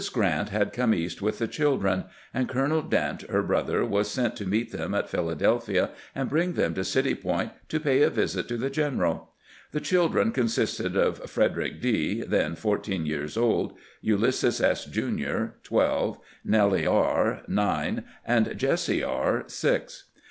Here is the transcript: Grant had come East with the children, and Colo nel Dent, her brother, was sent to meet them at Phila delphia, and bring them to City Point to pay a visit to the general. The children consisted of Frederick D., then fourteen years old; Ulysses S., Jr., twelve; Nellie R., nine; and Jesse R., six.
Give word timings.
Grant 0.11 0.49
had 0.49 0.73
come 0.73 0.95
East 0.95 1.21
with 1.21 1.37
the 1.37 1.47
children, 1.47 2.05
and 2.33 2.49
Colo 2.49 2.65
nel 2.69 2.81
Dent, 2.81 3.21
her 3.29 3.43
brother, 3.43 3.85
was 3.85 4.09
sent 4.09 4.35
to 4.37 4.47
meet 4.47 4.71
them 4.71 4.95
at 4.95 5.07
Phila 5.07 5.35
delphia, 5.35 5.91
and 6.15 6.27
bring 6.27 6.53
them 6.53 6.73
to 6.73 6.83
City 6.83 7.13
Point 7.13 7.51
to 7.69 7.79
pay 7.79 8.01
a 8.01 8.09
visit 8.09 8.47
to 8.47 8.57
the 8.57 8.71
general. 8.71 9.29
The 9.73 9.79
children 9.79 10.31
consisted 10.31 10.97
of 10.97 11.29
Frederick 11.29 11.79
D., 11.81 12.23
then 12.23 12.55
fourteen 12.55 13.05
years 13.05 13.37
old; 13.37 13.77
Ulysses 14.01 14.59
S., 14.59 14.85
Jr., 14.85 15.53
twelve; 15.61 16.17
Nellie 16.43 16.87
R., 16.87 17.43
nine; 17.47 18.03
and 18.25 18.57
Jesse 18.57 19.03
R., 19.03 19.43
six. 19.45 20.05